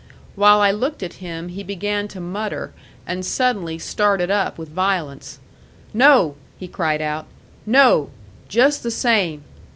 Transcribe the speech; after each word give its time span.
While 0.35 0.61
I 0.61 0.71
looked 0.71 1.03
at 1.03 1.13
him 1.21 1.49
he 1.49 1.61
began 1.61 2.07
to 2.07 2.19
mutter, 2.19 2.73
and 3.05 3.23
suddenly 3.23 3.77
started 3.77 4.31
up 4.31 4.57
with 4.57 4.69
violence. 4.69 5.37
"No!" 5.93 6.37
he 6.57 6.67
cried 6.67 7.03
out; 7.03 7.27
"no! 7.67 8.09
Just 8.49 8.81
the 8.81 8.89
same!" 8.89 9.43